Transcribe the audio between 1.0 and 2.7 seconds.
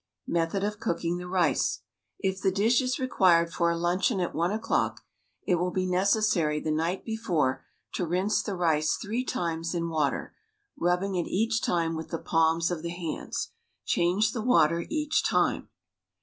the rice: If the